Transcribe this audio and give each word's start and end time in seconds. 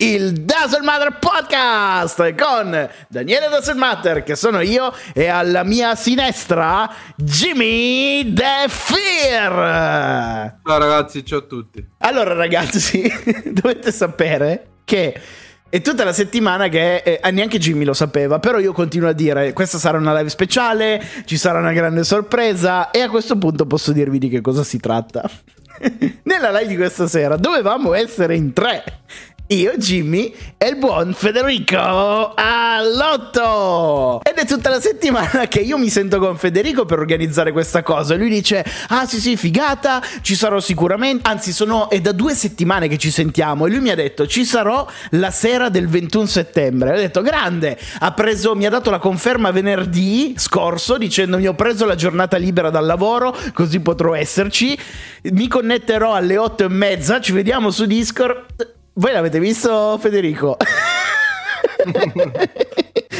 il 0.00 0.44
Doesn't 0.44 0.84
Matter 0.84 1.18
Podcast 1.18 2.32
con 2.36 2.88
Daniele 3.08 3.48
Doesn't 3.48 3.76
Matter, 3.76 4.22
che 4.22 4.36
sono 4.36 4.60
io, 4.60 4.92
e 5.12 5.26
alla 5.26 5.64
mia 5.64 5.96
sinistra 5.96 6.88
Jimmy 7.16 8.32
The 8.32 8.68
Fear. 8.68 10.58
Ciao 10.64 10.78
ragazzi, 10.78 11.24
ciao 11.24 11.40
a 11.40 11.42
tutti. 11.42 11.84
Allora 11.98 12.32
ragazzi, 12.34 13.10
dovete 13.50 13.90
sapere 13.90 14.66
che 14.84 15.20
è 15.68 15.80
tutta 15.80 16.04
la 16.04 16.12
settimana 16.12 16.68
che 16.68 16.98
eh, 16.98 17.30
neanche 17.32 17.58
Jimmy 17.58 17.82
lo 17.82 17.92
sapeva, 17.92 18.38
però 18.38 18.60
io 18.60 18.72
continuo 18.72 19.08
a 19.08 19.12
dire 19.12 19.52
questa 19.52 19.78
sarà 19.78 19.98
una 19.98 20.16
live 20.16 20.28
speciale, 20.28 21.04
ci 21.24 21.36
sarà 21.36 21.58
una 21.58 21.72
grande 21.72 22.04
sorpresa 22.04 22.92
e 22.92 23.00
a 23.00 23.10
questo 23.10 23.36
punto 23.36 23.66
posso 23.66 23.90
dirvi 23.90 24.18
di 24.18 24.28
che 24.28 24.42
cosa 24.42 24.62
si 24.62 24.78
tratta. 24.78 25.28
Nella 26.22 26.50
live 26.52 26.66
di 26.66 26.76
questa 26.76 27.06
sera 27.06 27.36
dovevamo 27.36 27.94
essere 27.94 28.36
in 28.36 28.52
tre 28.52 28.84
io, 29.48 29.72
Jimmy 29.78 30.34
e 30.58 30.68
il 30.68 30.76
buon 30.76 31.14
Federico 31.14 32.34
all'otto. 32.34 34.20
Ed 34.22 34.36
è 34.36 34.44
tutta 34.44 34.68
la 34.68 34.78
settimana 34.78 35.48
che 35.48 35.60
io 35.60 35.78
mi 35.78 35.88
sento 35.88 36.18
con 36.18 36.36
Federico 36.36 36.84
per 36.84 36.98
organizzare 36.98 37.50
questa 37.52 37.82
cosa. 37.82 38.14
Lui 38.14 38.28
dice: 38.28 38.62
Ah, 38.88 39.06
sì, 39.06 39.18
sì, 39.18 39.38
figata, 39.38 40.02
ci 40.20 40.34
sarò 40.34 40.60
sicuramente. 40.60 41.26
Anzi, 41.26 41.52
sono, 41.52 41.88
è 41.88 41.98
da 42.00 42.12
due 42.12 42.34
settimane 42.34 42.88
che 42.88 42.98
ci 42.98 43.10
sentiamo. 43.10 43.64
E 43.64 43.70
lui 43.70 43.80
mi 43.80 43.88
ha 43.88 43.94
detto: 43.94 44.26
Ci 44.26 44.44
sarò 44.44 44.86
la 45.12 45.30
sera 45.30 45.70
del 45.70 45.88
21 45.88 46.26
settembre. 46.26 46.92
Ho 46.92 46.96
detto: 46.96 47.22
Grande, 47.22 47.78
ha 48.00 48.12
preso, 48.12 48.54
mi 48.54 48.66
ha 48.66 48.70
dato 48.70 48.90
la 48.90 48.98
conferma 48.98 49.50
venerdì 49.50 50.34
scorso 50.36 50.98
dicendomi: 50.98 51.46
Ho 51.46 51.54
preso 51.54 51.86
la 51.86 51.94
giornata 51.94 52.36
libera 52.36 52.68
dal 52.68 52.84
lavoro, 52.84 53.34
così 53.54 53.80
potrò 53.80 54.14
esserci. 54.14 54.78
Mi 55.22 55.48
connetterò 55.48 56.12
alle 56.12 56.36
otto 56.36 56.64
e 56.64 56.68
mezza. 56.68 57.18
Ci 57.18 57.32
vediamo 57.32 57.70
su 57.70 57.86
Discord 57.86 58.76
voi 58.98 59.12
l'avete 59.12 59.38
visto, 59.38 59.96
Federico? 59.98 60.56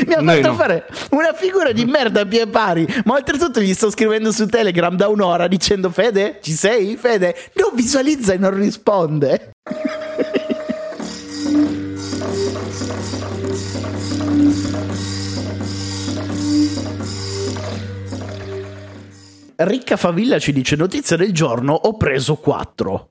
Mi 0.06 0.14
ha 0.14 0.22
fatto 0.22 0.48
no. 0.48 0.54
fare 0.54 0.86
una 1.10 1.32
figura 1.32 1.72
di 1.72 1.84
merda 1.84 2.20
a 2.22 2.26
pie 2.26 2.46
pari. 2.46 2.86
Ma 3.04 3.14
oltretutto 3.14 3.60
gli 3.60 3.74
sto 3.74 3.90
scrivendo 3.90 4.30
su 4.32 4.46
Telegram 4.46 4.94
da 4.94 5.08
un'ora 5.08 5.48
dicendo: 5.48 5.90
Fede, 5.90 6.38
ci 6.42 6.52
sei? 6.52 6.96
Fede, 6.96 7.34
non 7.54 7.70
visualizza 7.74 8.32
e 8.32 8.38
non 8.38 8.56
risponde. 8.56 9.50
Ricca 19.56 19.96
Favilla 19.96 20.38
ci 20.38 20.52
dice: 20.52 20.76
Notizia 20.76 21.16
del 21.16 21.32
giorno, 21.32 21.72
ho 21.72 21.96
preso 21.96 22.36
4. 22.36 23.08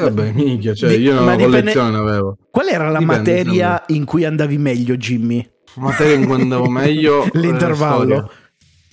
Vabbè, 0.00 0.32
minchia, 0.32 0.72
cioè 0.74 0.92
io 0.94 1.20
una 1.20 1.36
collezione 1.36 1.90
dipende... 1.90 1.96
avevo. 1.98 2.38
Qual 2.50 2.66
era 2.66 2.88
la 2.88 2.98
dipende, 2.98 3.14
materia 3.14 3.70
dipende. 3.72 3.92
in 3.98 4.04
cui 4.06 4.24
andavi 4.24 4.56
meglio, 4.56 4.96
Jimmy? 4.96 5.46
Materia 5.74 6.14
in 6.14 6.24
cui 6.24 6.40
andavo 6.40 6.66
meglio? 6.70 7.28
L'intervallo. 7.32 8.30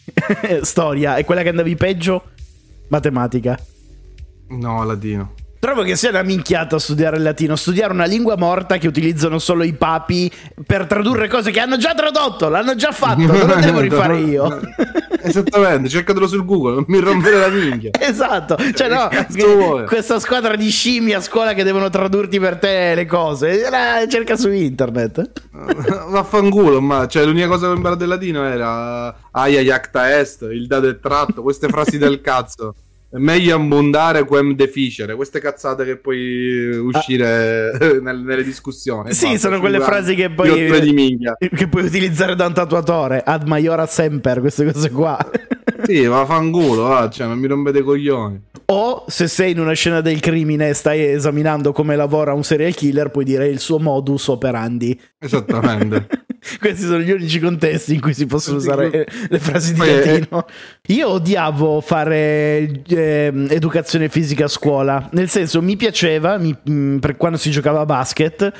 Eh, 0.03 0.59
storia. 0.63 0.63
storia. 0.65 1.15
E 1.15 1.23
quella 1.23 1.41
che 1.41 1.49
andavi 1.49 1.75
peggio? 1.77 2.23
Matematica. 2.89 3.57
No, 4.49 4.83
latino. 4.83 5.33
Trovo 5.59 5.83
che 5.83 5.97
sia 5.97 6.07
una 6.09 6.23
minchiata 6.23 6.79
studiare 6.79 7.17
il 7.17 7.23
latino, 7.23 7.57
studiare 7.57 7.91
una 7.91 8.05
lingua 8.05 8.37
morta 8.37 8.77
che 8.77 8.87
utilizzano 8.87 9.39
solo 9.39 9.63
i 9.63 9.73
papi 9.73 10.31
per 10.65 10.85
tradurre 10.85 11.27
cose 11.27 11.51
che 11.51 11.59
hanno 11.59 11.75
già 11.75 11.93
tradotto, 11.93 12.47
l'hanno 12.47 12.75
già 12.75 12.93
fatto, 12.93 13.25
non 13.25 13.45
lo 13.45 13.55
devo 13.59 13.79
rifare 13.81 14.19
io. 14.19 14.61
Esattamente, 15.21 15.89
cercatelo 15.89 16.27
sul 16.27 16.45
Google, 16.45 16.75
non 16.75 16.85
mi 16.87 16.99
rompere 16.99 17.39
la 17.39 17.49
minchia. 17.49 17.89
esatto, 17.99 18.55
cioè 18.73 18.87
no, 18.87 19.09
questa 19.85 20.17
squadra 20.19 20.55
di 20.55 20.69
scimmie 20.69 21.15
a 21.15 21.19
scuola 21.19 21.51
che 21.51 21.65
devono 21.65 21.89
tradurti 21.89 22.39
per 22.39 22.57
te 22.57 22.95
le 22.95 23.05
cose, 23.05 23.61
cerca 24.07 24.37
su 24.37 24.49
internet. 24.49 25.29
Vaffanculo, 25.51 26.79
ma 26.79 27.05
cioè, 27.07 27.25
l'unica 27.25 27.47
cosa 27.47 27.65
che 27.65 27.73
ho 27.73 27.75
imparato 27.75 27.99
del 27.99 28.07
latino 28.07 28.45
era 28.45 29.13
aia 29.31 29.59
iacta 29.59 30.17
est, 30.17 30.43
il 30.43 30.67
dato 30.67 30.87
è 30.87 30.97
tratto, 31.01 31.41
queste 31.41 31.67
frasi 31.67 31.97
del 31.97 32.21
cazzo 32.21 32.75
meglio 33.11 33.55
abbondare 33.55 34.23
quem 34.25 34.53
deficere, 34.53 35.15
queste 35.15 35.39
cazzate 35.39 35.83
che 35.83 35.97
puoi 35.97 36.69
uscire 36.77 37.71
ah. 37.71 37.99
nelle, 38.01 38.21
nelle, 38.21 38.43
discussioni. 38.43 39.13
Sì, 39.13 39.31
Basta, 39.31 39.39
sono 39.39 39.59
quelle 39.59 39.79
frasi 39.79 40.15
che 40.15 40.29
poi, 40.29 40.67
che 41.55 41.67
puoi 41.67 41.83
utilizzare 41.83 42.35
da 42.35 42.45
un 42.45 42.53
tatuatore, 42.53 43.23
ad 43.25 43.47
maiora 43.47 43.85
semper, 43.85 44.39
queste 44.39 44.71
cose 44.71 44.91
qua. 44.91 45.17
sì, 45.83 46.07
ma 46.07 46.25
fanculo, 46.25 46.83
va, 46.83 47.09
cioè, 47.09 47.27
non 47.27 47.39
mi 47.39 47.47
rompete 47.47 47.79
i 47.79 47.83
coglioni. 47.83 48.47
O 48.71 49.05
se 49.07 49.27
sei 49.27 49.51
in 49.51 49.59
una 49.59 49.73
scena 49.73 49.99
del 49.99 50.19
crimine 50.19 50.69
e 50.69 50.73
stai 50.75 51.03
esaminando 51.03 51.71
come 51.71 51.95
lavora 51.95 52.33
un 52.33 52.43
serial 52.43 52.75
killer, 52.75 53.09
puoi 53.09 53.23
dire 53.23 53.47
il 53.47 53.59
suo 53.59 53.79
modus 53.79 54.27
operandi. 54.27 54.99
Esattamente. 55.17 56.07
Questi 56.59 56.83
sono 56.83 56.99
gli 56.99 57.11
unici 57.11 57.39
contesti 57.39 57.93
in 57.93 58.01
cui 58.01 58.13
si 58.13 58.25
possono 58.25 58.57
usare 58.57 59.07
le 59.27 59.39
frasi 59.39 59.73
di 59.73 59.79
latino. 59.79 60.45
Io 60.87 61.09
odiavo 61.09 61.81
fare 61.81 62.81
eh, 62.87 63.31
educazione 63.49 64.09
fisica 64.09 64.45
a 64.45 64.47
scuola, 64.47 65.09
nel 65.11 65.29
senso 65.29 65.61
mi 65.61 65.75
piaceva 65.75 66.37
mi, 66.37 66.55
mh, 66.61 66.71
mm, 66.71 66.97
per 66.99 67.17
quando 67.17 67.37
si 67.37 67.51
giocava 67.51 67.81
a 67.81 67.85
basket, 67.85 68.51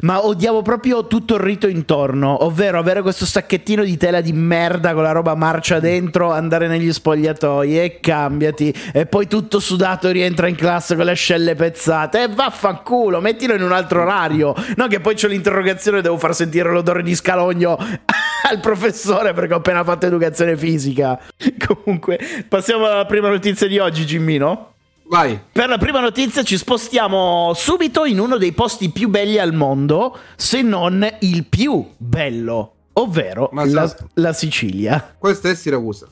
ma 0.00 0.24
odiavo 0.24 0.62
proprio 0.62 1.06
tutto 1.06 1.34
il 1.34 1.40
rito 1.40 1.68
intorno, 1.68 2.44
ovvero 2.44 2.78
avere 2.78 3.02
questo 3.02 3.26
sacchettino 3.26 3.84
di 3.84 3.96
tela 3.96 4.20
di 4.20 4.32
merda 4.32 4.94
con 4.94 5.02
la 5.02 5.12
roba 5.12 5.34
marcia 5.34 5.78
dentro, 5.78 6.32
andare 6.32 6.68
negli 6.68 6.92
spogliatoi 6.92 7.80
e 7.80 8.00
cambiati, 8.00 8.74
e 8.92 9.06
poi 9.06 9.26
tutto 9.28 9.60
sudato 9.60 10.10
rientra 10.10 10.48
in 10.48 10.56
classe 10.56 10.96
con 10.96 11.04
le 11.04 11.10
ascelle 11.12 11.54
pezzate 11.54 12.22
e 12.22 12.28
vaffanculo, 12.28 13.20
mettilo 13.20 13.54
in 13.54 13.62
un 13.62 13.72
altro 13.72 14.02
orario, 14.02 14.54
no 14.76 14.86
che 14.86 15.00
poi 15.00 15.14
c'ho 15.14 15.28
l'interrogazione 15.28 15.98
e 15.98 16.02
devo 16.02 16.16
far 16.16 16.34
sentire 16.34 16.70
l'odore 16.70 17.02
di 17.02 17.14
scalogno 17.26 17.76
al 18.48 18.60
professore 18.60 19.32
perché 19.32 19.54
ho 19.54 19.56
appena 19.56 19.82
fatto 19.82 20.06
educazione 20.06 20.56
fisica. 20.56 21.18
Comunque, 21.66 22.20
passiamo 22.48 22.86
alla 22.86 23.06
prima 23.06 23.28
notizia 23.28 23.66
di 23.66 23.78
oggi, 23.78 24.06
Gimmino. 24.06 24.74
Vai. 25.08 25.40
Per 25.52 25.68
la 25.68 25.78
prima 25.78 26.00
notizia 26.00 26.42
ci 26.44 26.56
spostiamo 26.56 27.52
subito 27.54 28.04
in 28.04 28.20
uno 28.20 28.36
dei 28.38 28.52
posti 28.52 28.90
più 28.90 29.08
belli 29.08 29.38
al 29.38 29.52
mondo, 29.52 30.18
se 30.36 30.62
non 30.62 31.06
il 31.20 31.44
più 31.46 31.92
bello, 31.96 32.74
ovvero 32.94 33.50
la, 33.52 33.94
la, 34.14 34.32
Sicilia. 34.32 35.14
Questa 35.16 35.48
è 35.48 35.54
Siracusa. 35.54 36.08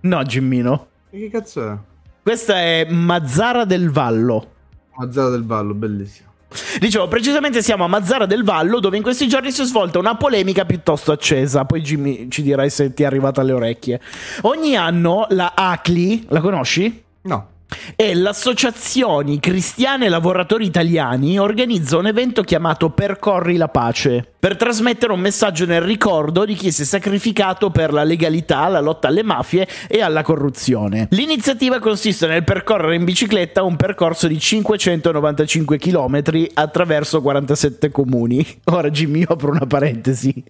No, 0.00 0.22
Gimmino. 0.24 0.88
E 1.10 1.18
che 1.20 1.30
cazzo 1.30 1.70
è? 1.70 1.76
Questa 2.20 2.54
è 2.54 2.86
Mazzara 2.90 3.64
del 3.64 3.90
Vallo. 3.90 4.50
Mazzara 4.96 5.28
del 5.28 5.44
Vallo, 5.44 5.74
bellissimo. 5.74 6.31
Dicevo, 6.78 7.08
precisamente 7.08 7.62
siamo 7.62 7.84
a 7.84 7.88
Mazzara 7.88 8.26
del 8.26 8.44
Vallo, 8.44 8.80
dove 8.80 8.96
in 8.96 9.02
questi 9.02 9.28
giorni 9.28 9.52
si 9.52 9.62
è 9.62 9.64
svolta 9.64 9.98
una 9.98 10.16
polemica 10.16 10.64
piuttosto 10.64 11.12
accesa. 11.12 11.64
Poi 11.64 11.80
Jimmy 11.80 12.28
ci 12.28 12.42
dirai 12.42 12.70
se 12.70 12.94
ti 12.94 13.02
è 13.02 13.06
arrivata 13.06 13.40
alle 13.40 13.52
orecchie. 13.52 14.00
Ogni 14.42 14.76
anno 14.76 15.26
la 15.30 15.52
ACLI, 15.54 16.26
la 16.28 16.40
conosci? 16.40 17.02
No 17.22 17.51
e 17.96 18.14
l'Associazione 18.14 19.38
Cristiane 19.38 20.08
Lavoratori 20.08 20.64
Italiani 20.64 21.38
organizza 21.38 21.96
un 21.96 22.06
evento 22.06 22.42
chiamato 22.42 22.90
Percorri 22.90 23.56
la 23.56 23.68
pace 23.68 24.32
per 24.42 24.56
trasmettere 24.56 25.12
un 25.12 25.20
messaggio 25.20 25.66
nel 25.66 25.82
ricordo 25.82 26.44
di 26.44 26.54
chi 26.54 26.72
si 26.72 26.82
è 26.82 26.84
sacrificato 26.84 27.70
per 27.70 27.92
la 27.92 28.02
legalità, 28.02 28.66
la 28.66 28.80
lotta 28.80 29.06
alle 29.06 29.22
mafie 29.22 29.68
e 29.86 30.02
alla 30.02 30.22
corruzione. 30.22 31.06
L'iniziativa 31.10 31.78
consiste 31.78 32.26
nel 32.26 32.42
percorrere 32.42 32.96
in 32.96 33.04
bicicletta 33.04 33.62
un 33.62 33.76
percorso 33.76 34.26
di 34.26 34.40
595 34.40 35.78
km 35.78 36.22
attraverso 36.54 37.22
47 37.22 37.92
comuni. 37.92 38.44
Ora 38.72 38.90
Jimmy, 38.90 39.20
io 39.20 39.28
apro 39.28 39.52
una 39.52 39.66
parentesi. 39.66 40.42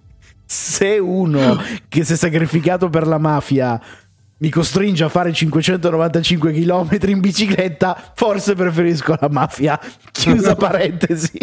Se 0.47 0.99
uno 0.99 1.61
che 1.89 2.05
si 2.05 2.15
è 2.15 2.17
sacrificato 2.17 2.89
per 2.89 3.07
la 3.07 3.19
mafia 3.19 3.79
mi 4.43 4.51
costringe 4.51 5.05
a 5.05 5.09
fare 5.09 5.33
595 5.33 6.53
km 6.53 6.99
in 7.07 7.21
bicicletta, 7.21 8.13
forse 8.17 8.55
preferisco 8.55 9.17
la 9.21 9.29
mafia. 9.31 9.79
Chiusa 10.11 10.57
parentesi. 10.57 11.39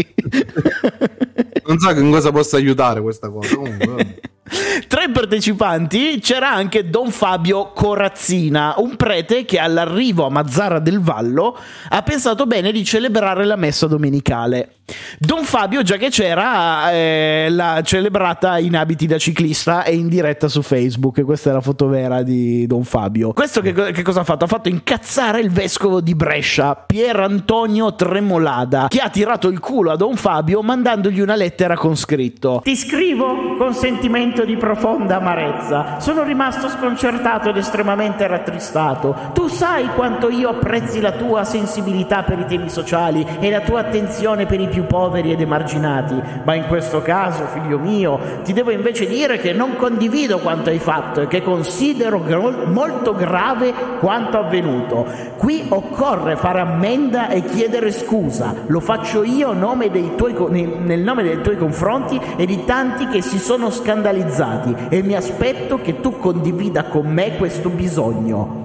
non 1.66 1.80
so 1.80 1.90
in 1.92 2.12
cosa 2.12 2.32
possa 2.32 2.58
aiutare 2.58 3.02
questa 3.02 3.30
cosa. 3.30 3.56
Comunque, 3.56 4.20
tra 4.90 5.04
i 5.04 5.12
partecipanti 5.12 6.20
c'era 6.20 6.52
anche 6.52 6.90
Don 6.90 7.10
Fabio 7.10 7.72
Corazzina, 7.72 8.74
un 8.78 8.98
prete 8.98 9.46
che 9.46 9.60
all'arrivo 9.60 10.26
a 10.26 10.30
Mazzara 10.30 10.80
del 10.80 11.00
Vallo 11.00 11.58
ha 11.88 12.02
pensato 12.02 12.48
bene 12.48 12.74
di 12.74 12.84
celebrare 12.84 13.46
la 13.46 13.56
messa 13.56 13.88
domenicale. 13.88 14.79
Don 15.18 15.44
Fabio, 15.44 15.82
già 15.82 15.98
che 15.98 16.10
c'era, 16.10 16.92
eh, 16.92 17.48
l'ha 17.50 17.82
celebrata 17.84 18.58
in 18.58 18.76
abiti 18.76 19.06
da 19.06 19.18
ciclista 19.18 19.84
e 19.84 19.96
in 19.96 20.08
diretta 20.08 20.48
su 20.48 20.62
Facebook. 20.62 21.24
Questa 21.24 21.50
è 21.50 21.54
la 21.54 21.62
foto 21.62 21.88
vera 21.88 22.24
di 22.24 22.66
Don 22.68 22.84
Fabio. 22.84 23.34
Questo 23.34 23.62
che, 23.62 23.74
che 23.74 24.02
cosa 24.02 24.22
ha 24.22 24.24
fatto? 24.24 24.46
Ha 24.46 24.48
fatto 24.48 24.70
incazzare 24.70 25.40
il 25.40 25.52
vescovo 25.52 26.02
di 26.02 26.16
Brescia, 26.16 26.76
Pier 26.76 27.20
Antonio 27.20 27.96
Tremolada, 27.96 28.88
che 28.90 29.00
ha 29.00 29.10
tirato 29.10 29.50
il 29.50 29.60
culo 29.60 29.92
a 29.92 29.96
Don 29.96 30.16
Fabio 30.16 30.62
mandandogli 30.62 31.20
una 31.20 31.36
lettera 31.36 31.76
con 31.76 31.96
scritto: 31.96 32.62
Ti 32.64 32.76
scrivo 32.76 33.56
con 33.58 33.74
sentimento 33.74 34.46
di 34.46 34.56
profonda 34.56 35.18
amarezza. 35.18 36.00
Sono 36.00 36.24
rimasto 36.24 36.70
sconcertato 36.70 37.50
ed 37.50 37.58
estremamente 37.58 38.26
rattristato. 38.28 39.16
Tu 39.34 39.48
sai 39.48 39.88
quanto 39.96 40.30
io 40.30 40.50
apprezzi 40.50 41.00
la 41.00 41.12
tua 41.12 41.44
sensibilità 41.44 42.24
per 42.24 42.40
i 42.40 42.46
temi 42.46 42.70
sociali 42.70 43.26
e 43.40 43.50
la 43.50 43.62
tua 43.62 43.82
attenzione 43.82 44.46
per 44.46 44.60
i 44.60 44.68
più 44.68 44.79
poveri 44.84 45.32
ed 45.32 45.42
emarginati, 45.42 46.22
ma 46.44 46.54
in 46.56 46.66
questo 46.68 47.02
caso, 47.02 47.46
figlio 47.46 47.78
mio, 47.78 48.20
ti 48.44 48.54
devo 48.54 48.72
invece 48.72 49.08
dire 49.08 49.38
che 49.38 49.54
non 49.54 49.76
condivido 49.76 50.40
quanto 50.40 50.70
hai 50.70 50.80
fatto 50.80 51.22
e 51.22 51.28
che 51.28 51.42
considero 51.42 52.22
gro- 52.22 52.66
molto 52.66 53.14
grave 53.14 53.74
quanto 54.00 54.38
avvenuto. 54.38 55.06
Qui 55.38 55.66
occorre 55.70 56.36
fare 56.36 56.60
ammenda 56.60 57.30
e 57.30 57.44
chiedere 57.44 57.92
scusa. 57.92 58.54
Lo 58.68 58.80
faccio 58.80 59.24
io 59.24 59.54
nome 59.54 59.90
tuoi, 60.16 60.36
nel 60.50 61.02
nome 61.02 61.24
dei 61.24 61.42
tuoi 61.42 61.58
confronti 61.58 62.20
e 62.36 62.46
di 62.46 62.66
tanti 62.66 63.08
che 63.08 63.22
si 63.22 63.40
sono 63.40 63.70
scandalizzati 63.70 64.76
e 64.90 65.02
mi 65.02 65.16
aspetto 65.16 65.80
che 65.82 66.00
tu 66.02 66.18
condivida 66.18 66.84
con 66.84 67.08
me 67.08 67.38
questo 67.38 67.70
bisogno 67.70 68.60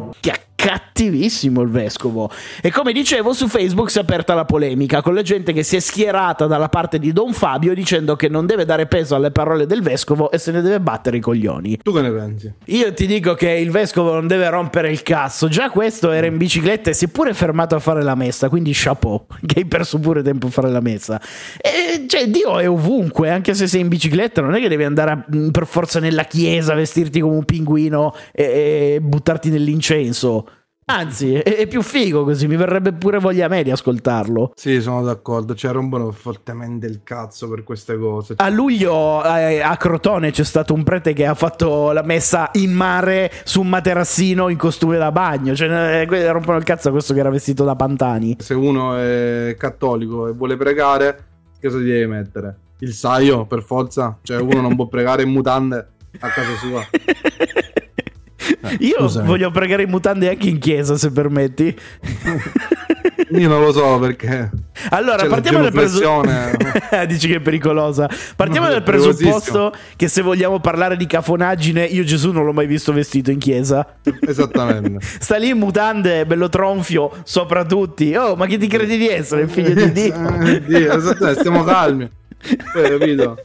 cattivissimo 0.94 1.61
il 1.61 1.70
vescovo. 1.70 2.31
E 2.62 2.70
come 2.70 2.93
dicevo, 2.93 3.32
su 3.32 3.49
Facebook 3.49 3.91
si 3.91 3.99
è 3.99 4.02
aperta 4.02 4.35
la 4.35 4.44
polemica 4.44 5.02
con 5.02 5.12
la 5.12 5.23
gente 5.23 5.52
che 5.52 5.64
si 5.64 5.75
è 5.75 5.81
schierata 5.81 6.46
dalla 6.46 6.69
parte 6.69 7.00
di 7.00 7.12
Don 7.12 7.32
Fabio 7.32 7.75
dicendo 7.75 8.14
che 8.14 8.29
non 8.29 8.46
deve 8.46 8.64
dare 8.64 8.87
peso 8.87 9.17
alle 9.17 9.32
parole 9.32 9.67
del 9.67 9.82
vescovo 9.82 10.31
e 10.31 10.38
se 10.38 10.52
ne 10.52 10.62
deve 10.62 10.79
battere 10.79 11.17
i 11.17 11.20
coglioni. 11.20 11.79
Tu 11.82 11.93
che 11.93 12.00
ne 12.00 12.11
pensi? 12.12 12.52
Io 12.67 12.94
ti 12.94 13.06
dico 13.06 13.35
che 13.35 13.50
il 13.50 13.73
vescovo 13.73 14.12
non 14.12 14.29
deve 14.29 14.49
rompere 14.49 14.91
il 14.91 15.02
cazzo. 15.02 15.49
Già 15.49 15.69
questo 15.69 16.12
era 16.12 16.26
in 16.29 16.37
bicicletta 16.37 16.91
e 16.91 16.94
si 16.94 17.06
è 17.06 17.08
pure 17.08 17.35
fermato 17.35 17.75
a 17.75 17.81
fare 17.81 18.02
la 18.05 18.14
messa, 18.14 18.49
quindi 18.49 18.70
chapeau, 18.73 19.26
che 19.44 19.61
hai 19.61 19.67
perso 19.67 19.99
pure 19.99 20.23
tempo 20.23 20.47
a 20.47 20.50
fare 20.50 20.70
la 20.70 20.81
messa. 20.81 21.20
E 21.61 22.06
cioè, 22.06 22.29
Dio 22.29 22.61
è 22.61 22.69
ovunque, 22.69 23.31
anche 23.31 23.55
se 23.55 23.67
sei 23.67 23.81
in 23.81 23.88
bicicletta, 23.88 24.40
non 24.40 24.55
è 24.55 24.61
che 24.61 24.69
devi 24.69 24.85
andare 24.85 25.11
a, 25.11 25.25
per 25.50 25.67
forza 25.67 25.99
nella 25.99 26.25
chiesa, 26.25 26.75
vestirti 26.75 27.19
come 27.19 27.35
un 27.35 27.44
pinguino 27.44 28.14
e, 28.31 28.94
e 28.94 29.00
buttarti 29.00 29.50
nell'incenso. 29.50 30.47
Anzi, 30.86 31.34
è, 31.34 31.56
è, 31.56 31.66
più 31.66 31.81
figo 31.81 32.25
così, 32.25 32.46
mi 32.46 32.56
verrebbe 32.56 32.92
pure 32.92 33.19
voglia 33.19 33.48
me 33.48 33.62
di 33.62 33.70
ascoltarlo. 33.70 34.52
Sì, 34.54 34.82
sono 34.82 35.02
d'accordo, 35.02 35.54
cioè 35.54 35.72
rompono 35.72 36.10
fortemente 36.10 36.86
il 36.86 37.00
cazzo 37.02 37.48
per 37.48 37.64
queste 37.64 37.96
cose. 37.96 38.34
A 38.36 38.50
luglio 38.50 39.25
eh, 39.25 39.60
a 39.60 39.76
Crotone 39.78 40.31
c'è 40.31 40.44
stato 40.44 40.75
un 40.75 40.82
prete 40.82 41.14
che 41.14 41.25
ha 41.25 41.34
fatto 41.34 41.92
la 41.92 42.02
messa 42.02 42.50
in 42.54 42.72
mare 42.72 43.32
su 43.44 43.62
un 43.62 43.69
materassino 43.69 44.50
in 44.50 44.58
costume 44.58 44.98
da 44.98 45.10
bagno, 45.10 45.54
cioè 45.54 46.06
eh, 46.06 46.32
rompono 46.32 46.58
il 46.58 46.64
cazzo 46.64 46.88
a 46.88 46.90
questo 46.92 47.14
che 47.14 47.20
era 47.20 47.30
vestito 47.30 47.64
da 47.64 47.75
Pantani. 47.76 48.37
Se 48.40 48.52
uno 48.52 48.96
è 48.96 49.56
cattolico 49.58 50.28
e 50.28 50.32
vuole 50.32 50.58
pregare, 50.58 51.25
che 51.58 51.69
cosa 51.69 51.82
devi 51.82 52.06
mettere? 52.06 52.58
Il 52.80 52.92
saio, 52.92 53.46
per 53.46 53.62
forza? 53.62 54.19
Cioè 54.20 54.38
uno 54.38 54.60
non 54.60 54.76
può 54.76 54.87
pregare 54.87 55.22
in 55.22 55.30
mutande 55.30 55.88
a 56.19 56.28
casa 56.28 56.54
sua. 56.56 56.84
Eh, 58.70 58.76
Io 58.81 58.96
scusami. 59.00 59.26
voglio 59.26 59.50
pregare 59.50 59.82
in 59.82 59.90
mutande 59.90 60.28
anche 60.28 60.49
in 60.49 60.58
chiesa, 60.58 60.96
se 60.96 61.11
permetti. 61.11 61.75
Io 63.31 63.49
non 63.49 63.61
lo 63.61 63.72
so 63.72 63.99
perché. 63.99 64.50
Allora, 64.90 65.26
partiamo 65.26 65.61
dal 65.61 65.72
presupposto. 65.72 66.52
Dici 67.06 67.26
che 67.28 67.37
è 67.37 67.40
pericolosa. 67.40 68.08
Partiamo 68.37 68.69
dal 68.70 68.82
presupposto 68.82 69.72
che 69.96 70.08
se 70.08 70.22
vogliamo 70.22 70.61
parlare 70.61 70.96
di 70.96 71.06
cafonaggine, 71.06 71.84
io 71.84 72.05
Gesù 72.05 72.31
non 72.31 72.44
l'ho 72.44 72.52
mai 72.52 72.66
visto 72.66 72.93
vestito 72.93 73.31
in 73.31 73.38
chiesa. 73.38 73.96
Esattamente. 74.20 75.05
Sta 75.19 75.37
lì 75.37 75.49
in 75.49 75.58
mutande, 75.58 76.26
bello 76.26 76.49
tronfio, 76.49 77.11
sopra 77.25 77.64
tutti. 77.64 78.14
Oh, 78.14 78.37
ma 78.37 78.46
chi 78.46 78.58
ti 78.58 78.66
credi 78.66 78.96
di 78.96 79.08
essere, 79.08 79.43
il 79.43 79.50
figlio 79.50 79.75
di 79.75 79.93
Dio? 79.93 80.61
Dio 80.66 80.96
esattamente, 80.96 81.40
stiamo 81.40 81.64
calmi. 81.64 82.08
Poi, 82.72 82.99
capito? 82.99 83.37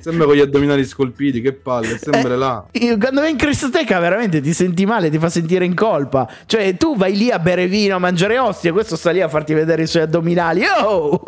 Sembra 0.00 0.26
con 0.26 0.34
gli 0.34 0.40
addominali 0.40 0.84
scolpiti, 0.84 1.40
che 1.40 1.52
palle, 1.52 1.98
sempre 1.98 2.34
eh, 2.34 2.36
là. 2.36 2.64
Quando 2.98 3.20
vai 3.20 3.30
in 3.30 3.36
cristoteca 3.36 3.98
veramente 3.98 4.40
ti 4.40 4.52
senti 4.52 4.86
male, 4.86 5.10
ti 5.10 5.18
fa 5.18 5.28
sentire 5.28 5.64
in 5.64 5.74
colpa. 5.74 6.30
Cioè, 6.46 6.76
tu 6.76 6.96
vai 6.96 7.16
lì 7.16 7.30
a 7.30 7.38
bere 7.38 7.66
vino, 7.66 7.96
a 7.96 7.98
mangiare 7.98 8.38
ostie, 8.38 8.72
questo 8.72 8.96
sta 8.96 9.10
lì 9.10 9.20
a 9.20 9.28
farti 9.28 9.54
vedere 9.54 9.82
i 9.82 9.86
suoi 9.86 10.02
addominali. 10.02 10.62
Oh! 10.82 11.22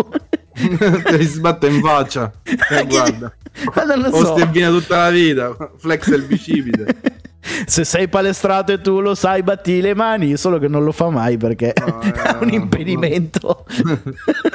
Ti 0.57 1.25
sbatte 1.25 1.67
in 1.67 1.81
faccia. 1.81 2.33
Eh, 2.69 2.85
guarda. 2.87 3.33
Ma 3.75 3.83
non 3.85 4.01
lo 4.01 4.11
so. 4.11 4.33
Ostie 4.33 4.47
vino 4.47 4.71
tutta 4.71 5.05
la 5.05 5.11
vita. 5.11 5.57
Flex 5.77 6.07
il 6.09 6.23
bicipite. 6.23 6.97
Se 7.67 7.85
sei 7.85 8.09
palestrato 8.09 8.73
e 8.73 8.81
tu 8.81 9.01
lo 9.01 9.15
sai, 9.15 9.43
batti 9.43 9.81
le 9.81 9.95
mani, 9.95 10.37
solo 10.37 10.59
che 10.59 10.67
non 10.67 10.83
lo 10.83 10.91
fa 10.91 11.11
mai 11.11 11.37
perché 11.37 11.73
no, 11.79 12.03
eh, 12.03 12.13
è 12.13 12.37
un 12.41 12.51
impedimento. 12.51 13.65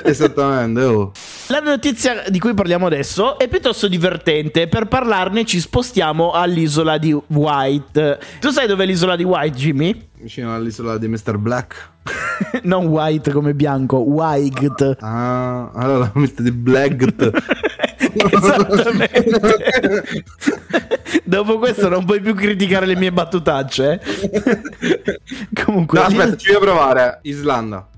Esattamente. 0.03 0.81
Oh. 0.83 1.11
La 1.51 1.59
notizia 1.59 2.23
di 2.29 2.39
cui 2.39 2.53
parliamo 2.53 2.85
adesso 2.85 3.37
è 3.37 3.49
piuttosto 3.49 3.89
divertente. 3.89 4.69
Per 4.69 4.87
parlarne 4.87 5.43
ci 5.43 5.59
spostiamo 5.59 6.31
all'isola 6.31 6.97
di 6.97 7.13
White. 7.27 8.19
Tu 8.39 8.51
sai 8.51 8.67
dov'è 8.67 8.85
l'isola 8.85 9.17
di 9.17 9.25
White, 9.25 9.57
Jimmy? 9.57 10.07
Vicino 10.21 10.55
all'isola 10.55 10.97
di 10.97 11.09
Mr. 11.09 11.37
Black. 11.37 11.89
non 12.63 12.85
White 12.85 13.31
come 13.31 13.53
bianco, 13.53 13.97
White. 13.97 14.95
Ah, 15.01 15.71
allora 15.73 16.09
Mr. 16.15 16.41
di 16.41 16.51
Black. 16.53 17.31
Esattamente. 18.31 20.23
Dopo 21.25 21.57
questo 21.57 21.89
non 21.89 22.05
puoi 22.05 22.21
più 22.21 22.33
criticare 22.33 22.85
le 22.85 22.95
mie 22.95 23.11
battutacce. 23.11 23.99
Comunque, 25.65 25.99
no, 25.99 26.05
aspetta, 26.05 26.37
ci 26.37 26.47
voglio 26.47 26.59
provare. 26.61 27.19
Islanda. 27.23 27.89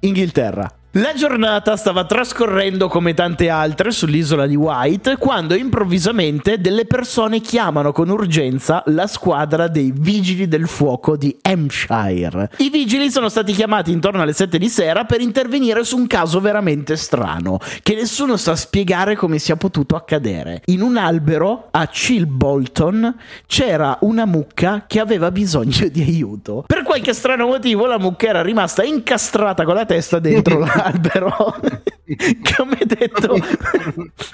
Inghilterra. 0.00 0.75
La 0.98 1.12
giornata 1.12 1.76
stava 1.76 2.06
trascorrendo 2.06 2.88
come 2.88 3.12
tante 3.12 3.50
altre 3.50 3.90
sull'isola 3.90 4.46
di 4.46 4.56
White 4.56 5.18
quando 5.18 5.54
improvvisamente 5.54 6.58
delle 6.58 6.86
persone 6.86 7.40
chiamano 7.40 7.92
con 7.92 8.08
urgenza 8.08 8.82
la 8.86 9.06
squadra 9.06 9.68
dei 9.68 9.92
vigili 9.94 10.48
del 10.48 10.66
fuoco 10.66 11.18
di 11.18 11.36
Hampshire. 11.42 12.48
I 12.56 12.70
vigili 12.70 13.10
sono 13.10 13.28
stati 13.28 13.52
chiamati 13.52 13.92
intorno 13.92 14.22
alle 14.22 14.32
7 14.32 14.56
di 14.56 14.70
sera 14.70 15.04
per 15.04 15.20
intervenire 15.20 15.84
su 15.84 15.98
un 15.98 16.06
caso 16.06 16.40
veramente 16.40 16.96
strano, 16.96 17.58
che 17.82 17.94
nessuno 17.94 18.38
sa 18.38 18.56
spiegare 18.56 19.16
come 19.16 19.38
sia 19.38 19.56
potuto 19.56 19.96
accadere. 19.96 20.62
In 20.66 20.80
un 20.80 20.96
albero 20.96 21.68
a 21.72 21.86
Chilbolton 21.88 23.14
c'era 23.46 23.98
una 24.00 24.24
mucca 24.24 24.84
che 24.86 25.00
aveva 25.00 25.30
bisogno 25.30 25.88
di 25.88 26.00
aiuto. 26.00 26.64
Per 26.66 26.84
qualche 26.84 27.12
strano 27.12 27.48
motivo 27.48 27.84
la 27.84 27.98
mucca 27.98 28.28
era 28.28 28.40
rimasta 28.40 28.82
incastrata 28.82 29.64
con 29.64 29.74
la 29.74 29.84
testa 29.84 30.18
dentro 30.20 30.60
la 30.64 30.84
albero. 30.86 31.34
Come 32.56 32.78
detto, 32.84 33.36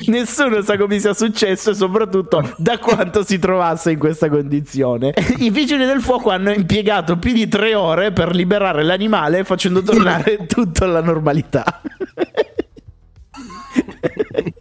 nessuno 0.07 0.61
sa 0.61 0.77
come 0.77 0.99
sia 0.99 1.15
successo 1.15 1.71
e 1.71 1.75
soprattutto 1.75 2.55
da 2.59 2.79
quanto 2.79 3.25
si 3.25 3.39
trovasse 3.39 3.93
in 3.93 3.99
questa 3.99 4.29
condizione. 4.29 5.15
I 5.39 5.51
vigili 5.51 5.87
del 5.87 6.03
fuoco 6.03 6.31
hanno 6.31 6.53
impiegato 6.53 7.17
più 7.17 7.33
di 7.33 7.49
tre 7.49 7.75
ore 7.75 8.13
per 8.13 8.35
liberare 8.35 8.83
l'animale 8.83 9.45
facendo 9.45 9.83
tornare 9.83 10.45
tutto 10.47 10.85
alla 10.85 11.01
normalità. 11.01 11.81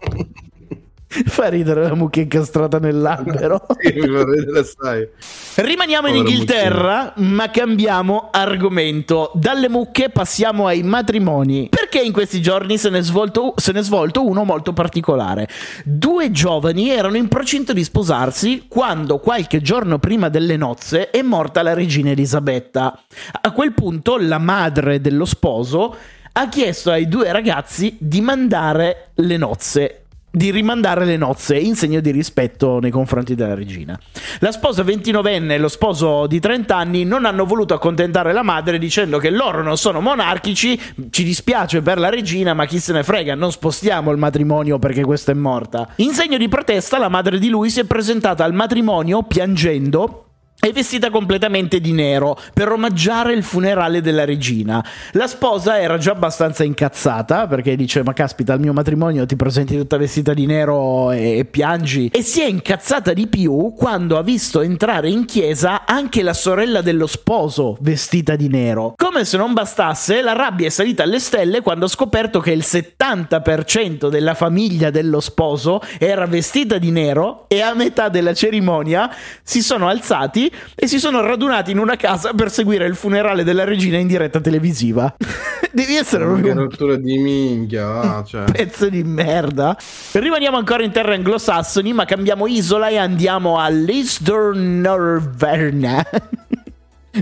Fa 1.25 1.49
ridere 1.49 1.83
la 1.83 1.93
mucca 1.93 2.21
incastrata 2.21 2.79
nell'albero. 2.79 3.65
sì. 3.81 5.61
Rimaniamo 5.61 6.07
Povera 6.07 6.07
in 6.07 6.15
Inghilterra, 6.15 7.13
mucchina. 7.15 7.35
ma 7.35 7.49
cambiamo 7.49 8.29
argomento. 8.31 9.31
Dalle 9.33 9.67
mucche 9.67 10.09
passiamo 10.09 10.67
ai 10.67 10.83
matrimoni. 10.83 11.67
Perché 11.69 11.99
in 11.99 12.13
questi 12.13 12.41
giorni 12.41 12.77
se 12.77 12.89
ne, 12.89 12.99
è 12.99 13.01
svolto, 13.01 13.53
se 13.57 13.73
ne 13.73 13.79
è 13.79 13.83
svolto 13.83 14.25
uno 14.25 14.45
molto 14.45 14.71
particolare. 14.71 15.49
Due 15.83 16.31
giovani 16.31 16.89
erano 16.89 17.17
in 17.17 17.27
procinto 17.27 17.73
di 17.73 17.83
sposarsi 17.83 18.65
quando 18.69 19.19
qualche 19.19 19.61
giorno 19.61 19.99
prima 19.99 20.29
delle 20.29 20.55
nozze 20.55 21.09
è 21.09 21.21
morta 21.21 21.61
la 21.61 21.73
regina 21.73 22.11
Elisabetta. 22.11 22.97
A 23.41 23.51
quel 23.51 23.73
punto 23.73 24.17
la 24.17 24.37
madre 24.37 25.01
dello 25.01 25.25
sposo 25.25 25.95
ha 26.33 26.47
chiesto 26.47 26.91
ai 26.91 27.09
due 27.09 27.29
ragazzi 27.33 27.97
di 27.99 28.21
mandare 28.21 29.09
le 29.15 29.35
nozze 29.35 30.00
di 30.31 30.49
rimandare 30.49 31.03
le 31.03 31.17
nozze 31.17 31.57
in 31.57 31.75
segno 31.75 31.99
di 31.99 32.09
rispetto 32.11 32.79
nei 32.79 32.89
confronti 32.89 33.35
della 33.35 33.53
regina. 33.53 33.99
La 34.39 34.51
sposa 34.51 34.83
29enne 34.83 35.51
e 35.51 35.57
lo 35.57 35.67
sposo 35.67 36.25
di 36.25 36.39
30 36.39 36.75
anni 36.75 37.03
non 37.03 37.25
hanno 37.25 37.45
voluto 37.45 37.73
accontentare 37.73 38.31
la 38.31 38.41
madre 38.41 38.79
dicendo 38.79 39.17
che 39.17 39.29
loro 39.29 39.61
non 39.61 39.77
sono 39.77 39.99
monarchici, 39.99 40.79
ci 41.09 41.23
dispiace 41.23 41.81
per 41.81 41.99
la 41.99 42.09
regina, 42.09 42.53
ma 42.53 42.65
chi 42.65 42.79
se 42.79 42.93
ne 42.93 43.03
frega, 43.03 43.35
non 43.35 43.51
spostiamo 43.51 44.11
il 44.11 44.17
matrimonio 44.17 44.79
perché 44.79 45.03
questa 45.03 45.33
è 45.33 45.35
morta. 45.35 45.89
In 45.97 46.13
segno 46.13 46.37
di 46.37 46.47
protesta 46.47 46.97
la 46.97 47.09
madre 47.09 47.37
di 47.37 47.49
lui 47.49 47.69
si 47.69 47.81
è 47.81 47.83
presentata 47.83 48.45
al 48.45 48.53
matrimonio 48.53 49.23
piangendo 49.23 50.27
è 50.61 50.71
vestita 50.71 51.09
completamente 51.09 51.81
di 51.81 51.91
nero 51.91 52.37
per 52.53 52.71
omaggiare 52.71 53.33
il 53.33 53.41
funerale 53.41 53.99
della 53.99 54.25
regina. 54.25 54.85
La 55.13 55.25
sposa 55.25 55.79
era 55.79 55.97
già 55.97 56.11
abbastanza 56.11 56.63
incazzata 56.63 57.47
perché 57.47 57.75
dice: 57.75 58.03
Ma 58.03 58.13
caspita, 58.13 58.53
al 58.53 58.59
mio 58.59 58.71
matrimonio 58.71 59.25
ti 59.25 59.35
presenti 59.35 59.75
tutta 59.75 59.97
vestita 59.97 60.35
di 60.35 60.45
nero 60.45 61.09
e, 61.09 61.39
e 61.39 61.45
piangi. 61.45 62.09
E 62.13 62.21
si 62.21 62.41
è 62.41 62.45
incazzata 62.45 63.11
di 63.11 63.25
più 63.25 63.73
quando 63.75 64.19
ha 64.19 64.21
visto 64.21 64.61
entrare 64.61 65.09
in 65.09 65.25
chiesa 65.25 65.83
anche 65.83 66.21
la 66.21 66.33
sorella 66.33 66.81
dello 66.81 67.07
sposo 67.07 67.77
vestita 67.79 68.35
di 68.35 68.47
nero. 68.47 68.93
Come 68.95 69.25
se 69.25 69.37
non 69.37 69.53
bastasse, 69.53 70.21
la 70.21 70.33
rabbia 70.33 70.67
è 70.67 70.69
salita 70.69 71.01
alle 71.01 71.19
stelle 71.19 71.61
quando 71.61 71.85
ha 71.85 71.89
scoperto 71.89 72.39
che 72.39 72.51
il 72.51 72.63
70% 72.63 74.09
della 74.09 74.35
famiglia 74.35 74.91
dello 74.91 75.21
sposo 75.21 75.81
era 75.97 76.27
vestita 76.27 76.77
di 76.77 76.91
nero 76.91 77.45
e 77.47 77.61
a 77.61 77.73
metà 77.73 78.09
della 78.09 78.35
cerimonia 78.35 79.11
si 79.41 79.63
sono 79.63 79.87
alzati 79.87 80.49
e 80.75 80.87
si 80.87 80.99
sono 80.99 81.21
radunati 81.21 81.71
in 81.71 81.79
una 81.79 81.95
casa 81.95 82.33
per 82.33 82.51
seguire 82.51 82.85
il 82.85 82.95
funerale 82.95 83.43
della 83.43 83.63
regina 83.63 83.97
in 83.97 84.05
diretta 84.07 84.39
televisiva. 84.39 85.15
Devi 85.73 85.95
essere 85.95 86.25
proprio 86.25 86.51
una 86.51 86.63
rottura 86.63 86.97
di 86.97 87.17
minchia, 87.17 88.17
ah, 88.17 88.21
cioè. 88.25 88.43
pezzo 88.51 88.89
di 88.89 89.03
merda. 89.03 89.77
Rimaniamo 90.11 90.57
ancora 90.57 90.83
in 90.83 90.91
terra 90.91 91.13
anglosassoni, 91.13 91.93
ma 91.93 92.03
cambiamo 92.05 92.45
isola 92.47 92.89
e 92.89 92.97
andiamo 92.97 93.57
a 93.57 93.69
Lisdornorverna. 93.69 96.05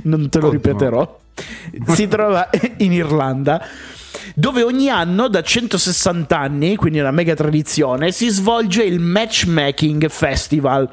non 0.04 0.30
te 0.30 0.40
lo 0.40 0.48
Ottimo. 0.48 0.64
ripeterò. 0.64 1.20
Si 1.88 2.08
trova 2.08 2.50
in 2.78 2.92
Irlanda 2.92 3.64
dove 4.36 4.64
ogni 4.64 4.90
anno 4.90 5.28
da 5.28 5.42
160 5.42 6.38
anni, 6.38 6.76
quindi 6.78 7.00
una 7.00 7.12
mega 7.12 7.34
tradizione, 7.34 8.12
si 8.12 8.30
svolge 8.30 8.84
il 8.84 9.00
Matchmaking 9.00 10.08
Festival 10.08 10.90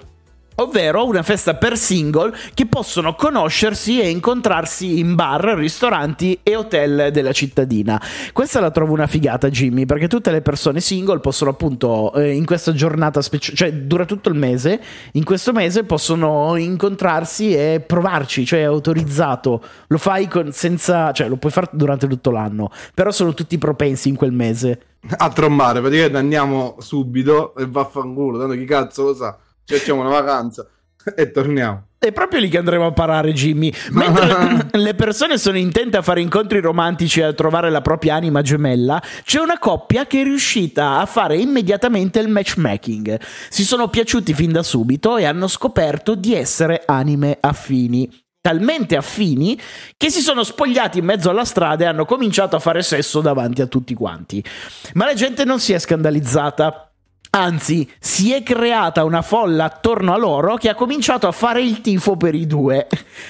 ovvero 0.57 1.05
una 1.05 1.23
festa 1.23 1.55
per 1.55 1.77
single 1.77 2.35
che 2.55 2.67
possono 2.67 3.15
conoscersi 3.15 4.01
e 4.01 4.09
incontrarsi 4.09 4.99
in 4.99 5.15
bar, 5.15 5.45
ristoranti 5.57 6.41
e 6.43 6.57
hotel 6.57 7.11
della 7.13 7.33
cittadina. 7.33 8.01
Questa 8.33 8.61
la 8.61 8.71
trovo 8.71 8.93
una 8.93 9.07
figata, 9.07 9.49
Jimmy, 9.49 9.87
perché 9.87 10.09
tutte 10.09 10.31
le 10.31 10.43
persone 10.43 10.81
single 10.81 11.21
possono 11.21 11.51
appunto 11.51 12.13
eh, 12.15 12.33
in 12.33 12.45
questa 12.45 12.73
giornata 12.73 13.21
speciale, 13.21 13.57
cioè 13.57 13.73
dura 13.73 14.05
tutto 14.05 14.29
il 14.29 14.37
mese, 14.37 14.81
in 15.13 15.25
questo 15.25 15.53
mese 15.53 15.85
possono 15.85 16.57
incontrarsi 16.57 17.55
e 17.55 17.83
provarci, 17.87 18.45
cioè 18.45 18.61
è 18.61 18.65
autorizzato. 18.65 19.63
Lo 19.89 19.99
fai 19.99 20.29
con, 20.29 20.53
senza, 20.53 21.13
cioè 21.13 21.29
lo 21.29 21.37
puoi 21.37 21.53
fare 21.53 21.69
durante 21.73 22.07
tutto 22.07 22.31
l'anno, 22.31 22.71
però 22.95 23.11
sono 23.11 23.35
tutti 23.35 23.59
propensi 23.59 24.09
in 24.09 24.17
quel 24.17 24.33
mese. 24.33 24.81
A 25.19 25.31
trombare, 25.31 25.81
praticamente 25.81 26.19
andiamo 26.19 26.77
subito 26.79 27.55
e 27.55 27.67
vaffanculo, 27.67 28.39
tanto 28.39 28.55
chi 28.55 28.65
cazzo 28.65 29.05
lo 29.05 29.15
sa 29.15 29.39
ci 29.67 29.75
facciamo 29.75 30.01
una 30.01 30.11
vacanza 30.11 30.67
e 31.15 31.31
torniamo. 31.31 31.89
È 31.99 32.13
proprio 32.13 32.39
lì 32.39 32.49
che 32.49 32.59
andremo 32.59 32.87
a 32.87 32.93
parare, 32.93 33.33
Jimmy. 33.33 33.73
Mentre 33.91 34.69
le 34.79 34.95
persone 34.95 35.39
sono 35.39 35.59
intente 35.59 35.97
a 35.97 36.03
fare 36.03 36.21
incontri 36.21 36.61
romantici 36.61 37.19
e 37.19 37.25
a 37.25 37.33
trovare 37.33 37.69
la 37.69 37.81
propria 37.81 38.15
anima 38.15 38.43
gemella, 38.43 39.03
c'è 39.25 39.41
una 39.41 39.59
coppia 39.59 40.07
che 40.07 40.21
è 40.21 40.25
riuscita 40.25 40.99
a 41.01 41.07
fare 41.07 41.37
immediatamente 41.37 42.21
il 42.21 42.29
matchmaking. 42.29 43.19
Si 43.49 43.65
sono 43.65 43.89
piaciuti 43.89 44.35
fin 44.35 44.53
da 44.53 44.63
subito 44.63 45.17
e 45.17 45.25
hanno 45.25 45.49
scoperto 45.49 46.15
di 46.15 46.35
essere 46.35 46.83
anime 46.87 47.39
affini 47.41 48.25
talmente 48.47 48.95
affini 48.95 49.61
che 49.97 50.09
si 50.09 50.21
sono 50.21 50.45
spogliati 50.45 51.01
in 51.01 51.05
mezzo 51.05 51.31
alla 51.31 51.45
strada 51.45 51.83
e 51.83 51.89
hanno 51.89 52.05
cominciato 52.05 52.55
a 52.55 52.61
fare 52.61 52.81
sesso 52.81 53.21
davanti 53.21 53.61
a 53.61 53.67
tutti 53.67 53.93
quanti. 53.93 54.45
Ma 54.93 55.05
la 55.05 55.15
gente 55.15 55.45
non 55.45 55.59
si 55.59 55.73
è 55.73 55.81
scandalizzata. 55.81 56.93
Anzi, 57.37 57.87
si 57.99 58.33
è 58.33 58.43
creata 58.43 59.05
una 59.05 59.21
folla 59.21 59.65
attorno 59.65 60.15
a 60.15 60.17
loro 60.17 60.57
che 60.57 60.71
ha 60.71 60.75
cominciato 60.75 61.29
a 61.29 61.33
fare 61.33 61.61
il 61.61 61.83
tifo 61.83 62.17
per 62.17 62.35
i 62.35 62.47
due. 62.47 62.87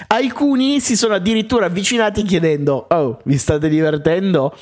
Alcuni 0.07 0.79
si 0.79 0.97
sono 0.97 1.15
addirittura 1.15 1.67
avvicinati 1.67 2.23
chiedendo: 2.23 2.87
Oh, 2.89 3.19
vi 3.25 3.37
state 3.37 3.69
divertendo? 3.69 4.57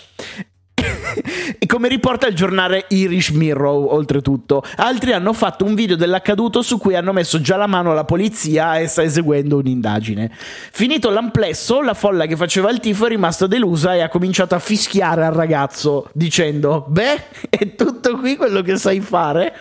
E 1.59 1.67
come 1.67 1.89
riporta 1.89 2.27
il 2.27 2.35
giornale 2.35 2.87
Irish 2.89 3.31
Mirror, 3.31 3.93
oltretutto, 3.93 4.63
altri 4.77 5.13
hanno 5.13 5.33
fatto 5.33 5.65
un 5.65 5.75
video 5.75 5.97
dell'accaduto 5.97 6.63
su 6.63 6.79
cui 6.79 6.95
hanno 6.95 7.13
messo 7.13 7.41
già 7.41 7.57
la 7.57 7.67
mano 7.67 7.91
alla 7.91 8.05
polizia 8.05 8.79
e 8.79 8.87
sta 8.87 9.03
eseguendo 9.03 9.59
un'indagine. 9.59 10.31
Finito 10.35 11.11
l'amplesso, 11.11 11.81
la 11.83 11.95
folla 11.95 12.27
che 12.27 12.37
faceva 12.37 12.71
il 12.71 12.81
tifo 12.81 13.07
è 13.07 13.09
rimasta 13.09 13.47
delusa 13.47 13.95
e 13.95 14.01
ha 14.01 14.09
cominciato 14.09 14.55
a 14.55 14.59
fischiare 14.59 15.25
al 15.25 15.33
ragazzo 15.33 16.09
dicendo: 16.13 16.87
Beh, 16.89 17.25
è 17.49 17.75
tutto 17.75 18.19
qui 18.19 18.37
quello 18.37 18.63
che 18.63 18.77
sai 18.77 19.01
fare. 19.01 19.55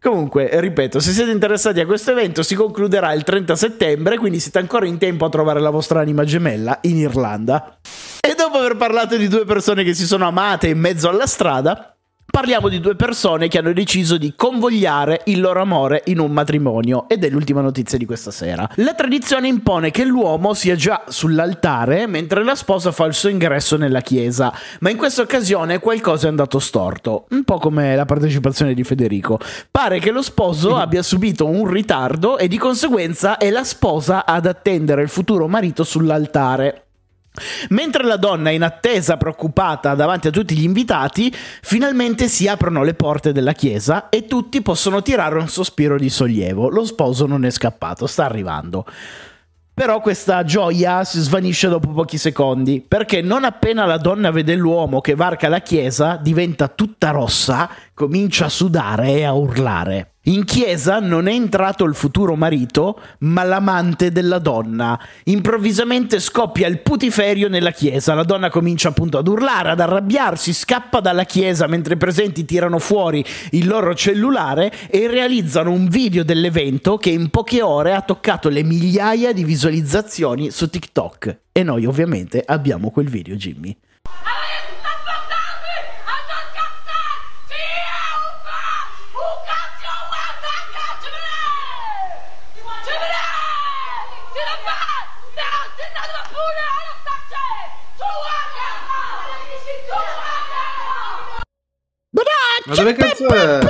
Comunque, 0.00 0.48
ripeto, 0.52 1.00
se 1.00 1.10
siete 1.10 1.32
interessati 1.32 1.80
a 1.80 1.86
questo 1.86 2.12
evento 2.12 2.44
si 2.44 2.54
concluderà 2.54 3.12
il 3.12 3.24
30 3.24 3.56
settembre, 3.56 4.18
quindi 4.18 4.38
siete 4.38 4.58
ancora 4.58 4.86
in 4.86 4.98
tempo 4.98 5.24
a 5.24 5.28
trovare 5.28 5.58
la 5.58 5.70
vostra 5.70 6.00
anima 6.00 6.24
gemella 6.24 6.78
in 6.82 6.98
Irlanda. 6.98 7.78
Dopo 8.56 8.68
aver 8.68 8.78
parlato 8.78 9.18
di 9.18 9.28
due 9.28 9.44
persone 9.44 9.84
che 9.84 9.92
si 9.92 10.06
sono 10.06 10.26
amate 10.26 10.68
in 10.68 10.78
mezzo 10.78 11.10
alla 11.10 11.26
strada, 11.26 11.94
parliamo 12.24 12.70
di 12.70 12.80
due 12.80 12.96
persone 12.96 13.48
che 13.48 13.58
hanno 13.58 13.74
deciso 13.74 14.16
di 14.16 14.32
convogliare 14.34 15.20
il 15.26 15.42
loro 15.42 15.60
amore 15.60 16.00
in 16.06 16.20
un 16.20 16.30
matrimonio 16.30 17.06
ed 17.06 17.22
è 17.24 17.28
l'ultima 17.28 17.60
notizia 17.60 17.98
di 17.98 18.06
questa 18.06 18.30
sera. 18.30 18.66
La 18.76 18.94
tradizione 18.94 19.48
impone 19.48 19.90
che 19.90 20.06
l'uomo 20.06 20.54
sia 20.54 20.74
già 20.74 21.04
sull'altare 21.06 22.06
mentre 22.06 22.44
la 22.44 22.54
sposa 22.54 22.92
fa 22.92 23.04
il 23.04 23.12
suo 23.12 23.28
ingresso 23.28 23.76
nella 23.76 24.00
chiesa, 24.00 24.50
ma 24.80 24.88
in 24.88 24.96
questa 24.96 25.20
occasione 25.20 25.78
qualcosa 25.78 26.24
è 26.24 26.30
andato 26.30 26.58
storto, 26.58 27.26
un 27.32 27.44
po' 27.44 27.58
come 27.58 27.94
la 27.94 28.06
partecipazione 28.06 28.72
di 28.72 28.84
Federico. 28.84 29.38
Pare 29.70 29.98
che 29.98 30.10
lo 30.10 30.22
sposo 30.22 30.76
abbia 30.76 31.02
subito 31.02 31.46
un 31.46 31.68
ritardo 31.68 32.38
e 32.38 32.48
di 32.48 32.56
conseguenza 32.56 33.36
è 33.36 33.50
la 33.50 33.64
sposa 33.64 34.24
ad 34.24 34.46
attendere 34.46 35.02
il 35.02 35.10
futuro 35.10 35.46
marito 35.46 35.84
sull'altare. 35.84 36.85
Mentre 37.70 38.04
la 38.04 38.16
donna 38.16 38.50
è 38.50 38.52
in 38.52 38.62
attesa 38.62 39.16
preoccupata 39.16 39.94
davanti 39.94 40.28
a 40.28 40.30
tutti 40.30 40.56
gli 40.56 40.64
invitati, 40.64 41.32
finalmente 41.62 42.28
si 42.28 42.48
aprono 42.48 42.82
le 42.82 42.94
porte 42.94 43.32
della 43.32 43.52
chiesa 43.52 44.08
e 44.08 44.26
tutti 44.26 44.62
possono 44.62 45.02
tirare 45.02 45.38
un 45.38 45.48
sospiro 45.48 45.96
di 45.96 46.08
sollievo. 46.08 46.68
Lo 46.68 46.84
sposo 46.84 47.26
non 47.26 47.44
è 47.44 47.50
scappato, 47.50 48.06
sta 48.06 48.24
arrivando. 48.24 48.84
Però 49.76 50.00
questa 50.00 50.42
gioia 50.42 51.04
si 51.04 51.20
svanisce 51.20 51.68
dopo 51.68 51.90
pochi 51.90 52.16
secondi, 52.16 52.82
perché 52.86 53.20
non 53.20 53.44
appena 53.44 53.84
la 53.84 53.98
donna 53.98 54.30
vede 54.30 54.54
l'uomo 54.54 55.02
che 55.02 55.14
varca 55.14 55.50
la 55.50 55.60
chiesa, 55.60 56.16
diventa 56.16 56.68
tutta 56.68 57.10
rossa, 57.10 57.68
comincia 57.96 58.44
a 58.44 58.50
sudare 58.50 59.14
e 59.14 59.24
a 59.24 59.32
urlare. 59.32 60.16
In 60.24 60.44
chiesa 60.44 61.00
non 61.00 61.28
è 61.28 61.32
entrato 61.32 61.84
il 61.84 61.94
futuro 61.94 62.36
marito, 62.36 63.00
ma 63.20 63.42
l'amante 63.42 64.12
della 64.12 64.38
donna. 64.38 65.00
Improvvisamente 65.24 66.20
scoppia 66.20 66.66
il 66.66 66.80
putiferio 66.80 67.48
nella 67.48 67.70
chiesa. 67.70 68.12
La 68.12 68.24
donna 68.24 68.50
comincia 68.50 68.90
appunto 68.90 69.16
ad 69.16 69.26
urlare, 69.26 69.70
ad 69.70 69.80
arrabbiarsi, 69.80 70.52
scappa 70.52 71.00
dalla 71.00 71.24
chiesa 71.24 71.66
mentre 71.68 71.94
i 71.94 71.96
presenti 71.96 72.44
tirano 72.44 72.78
fuori 72.78 73.24
il 73.52 73.66
loro 73.66 73.94
cellulare 73.94 74.70
e 74.90 75.06
realizzano 75.06 75.70
un 75.70 75.88
video 75.88 76.22
dell'evento 76.22 76.98
che 76.98 77.08
in 77.08 77.30
poche 77.30 77.62
ore 77.62 77.94
ha 77.94 78.02
toccato 78.02 78.50
le 78.50 78.62
migliaia 78.62 79.32
di 79.32 79.42
visualizzazioni 79.42 80.50
su 80.50 80.68
TikTok. 80.68 81.38
E 81.50 81.62
noi 81.62 81.86
ovviamente 81.86 82.42
abbiamo 82.44 82.90
quel 82.90 83.08
video, 83.08 83.36
Jimmy. 83.36 83.74
Ma 102.66 102.74
dove 102.74 102.92
cazzo 102.94 103.28
è? 103.28 103.60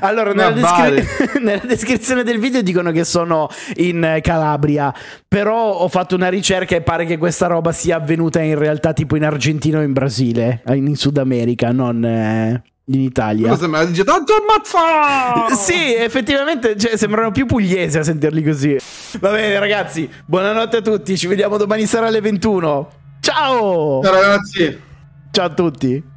Allora, 0.00 0.32
nella, 0.32 0.52
descri- 0.52 1.40
nella, 1.42 1.62
descrizione 1.64 2.22
del 2.22 2.38
video 2.38 2.62
dicono 2.62 2.92
che 2.92 3.04
sono 3.04 3.48
in 3.76 4.20
Calabria, 4.22 4.94
però 5.26 5.72
ho 5.72 5.88
fatto 5.88 6.14
una 6.14 6.28
ricerca 6.28 6.76
e 6.76 6.82
pare 6.82 7.04
che 7.04 7.18
questa 7.18 7.46
roba 7.46 7.72
sia 7.72 7.96
avvenuta 7.96 8.40
in 8.40 8.56
realtà 8.56 8.92
tipo 8.92 9.16
in 9.16 9.24
Argentina 9.24 9.78
o 9.78 9.82
in 9.82 9.92
Brasile, 9.92 10.62
in 10.68 10.94
Sud 10.94 11.18
America, 11.18 11.72
non 11.72 12.04
eh, 12.04 12.62
in 12.86 13.00
Italia. 13.00 13.48
Cosa 13.48 13.62
sembra 13.62 13.84
dice 13.84 14.04
tanto 14.04 14.34
ammazza! 14.34 15.54
sì, 15.60 15.94
effettivamente 15.94 16.76
cioè, 16.76 16.96
sembrano 16.96 17.32
più 17.32 17.46
pugliesi 17.46 17.98
a 17.98 18.04
sentirli 18.04 18.42
così. 18.44 18.76
Va 19.18 19.30
bene, 19.30 19.58
ragazzi, 19.58 20.08
buonanotte 20.24 20.76
a 20.76 20.80
tutti, 20.80 21.18
ci 21.18 21.26
vediamo 21.26 21.56
domani 21.56 21.86
sera 21.86 22.06
alle 22.06 22.20
21. 22.20 22.90
Ciao! 23.20 24.00
Ciao 24.02 24.12
ragazzi! 24.12 24.80
Ciao 25.32 25.46
a 25.46 25.50
tutti! 25.50 26.10